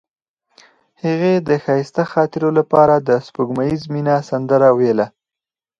هغې 1.03 1.33
د 1.47 1.49
ښایسته 1.63 2.03
خاطرو 2.11 2.49
لپاره 2.59 2.95
د 3.07 3.09
سپوږمیز 3.25 3.81
مینه 3.93 4.15
سندره 4.29 4.69
ویله. 4.77 5.07